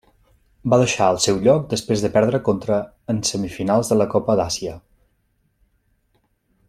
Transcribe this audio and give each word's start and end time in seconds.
Va 0.73 0.77
deixar 0.83 1.09
el 1.15 1.19
seu 1.25 1.41
lloc 1.47 1.67
després 1.73 2.05
de 2.05 2.11
perdre 2.15 2.41
contra 2.47 2.79
en 3.15 3.21
semifinals 3.33 3.93
de 3.93 3.99
la 4.01 4.09
Copa 4.15 4.37
d'Àsia. 4.41 4.75